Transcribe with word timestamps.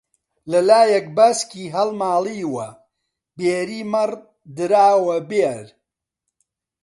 لەلایەک 0.51 1.07
باسکی 1.17 1.65
هەڵماڵیوە 1.75 2.67
بێری 3.37 3.81
مەڕ 3.93 4.11
دراوە 4.57 5.17
بێر 5.29 5.65